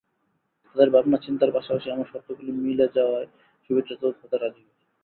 তাদের 0.67 0.89
ভাবনা 0.89 1.17
চিন্তার 1.17 1.51
পাশাপাশি 1.51 1.87
আমার 1.91 2.07
শর্তগুলো 2.11 2.51
মিলে 2.59 2.85
যাওয়ায় 2.95 3.27
শুভেচ্ছাদূত 3.65 4.15
হতে 4.21 4.37
রাজি 4.37 4.61
হই। 4.61 4.73